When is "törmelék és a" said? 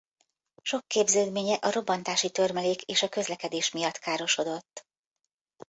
2.31-3.09